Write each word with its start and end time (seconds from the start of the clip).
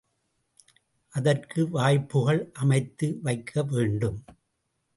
அதற்கு 1.13 1.69
வாய்ப்புகள் 1.69 2.49
அமைத்து 2.53 3.19
வைக்க 3.23 3.63
வேண்டும். 3.63 4.19